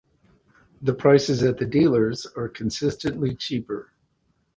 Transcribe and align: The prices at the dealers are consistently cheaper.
The 0.81 0.95
prices 0.95 1.43
at 1.43 1.59
the 1.59 1.65
dealers 1.67 2.25
are 2.35 2.49
consistently 2.49 3.35
cheaper. 3.35 3.91